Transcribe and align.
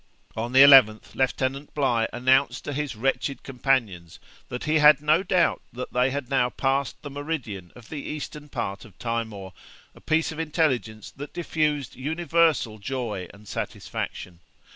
On 0.35 0.51
the 0.51 0.63
11th 0.63 1.13
Lieutenant 1.13 1.75
Bligh 1.75 2.07
announced 2.11 2.63
to 2.65 2.73
his 2.73 2.95
wretched 2.95 3.43
companions 3.43 4.17
that 4.49 4.63
he 4.63 4.79
had 4.79 4.99
no 4.99 5.21
doubt 5.21 5.61
they 5.93 6.09
had 6.09 6.27
now 6.27 6.49
passed 6.49 6.99
the 7.03 7.11
meridian 7.11 7.71
of 7.75 7.89
the 7.89 8.01
eastern 8.01 8.49
part 8.49 8.83
of 8.83 8.97
Timor, 8.97 9.53
a 9.93 10.01
piece 10.01 10.31
of 10.31 10.39
intelligence 10.39 11.11
that 11.11 11.33
diffused 11.33 11.95
universal 11.95 12.79
joy 12.79 13.27
and 13.31 13.47
satisfaction. 13.47 14.39